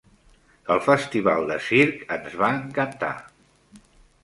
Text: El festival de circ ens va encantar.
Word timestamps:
El 0.75 0.79
festival 0.85 1.45
de 1.51 1.59
circ 1.67 2.01
ens 2.17 2.41
va 2.41 2.51
encantar. 2.63 3.13